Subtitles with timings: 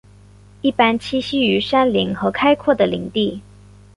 [0.61, 3.39] 一般栖息于山林和开阔的林地。